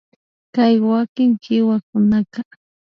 Kay 0.55 0.75
wakin 0.89 1.31
kiwakunaka 1.43 2.41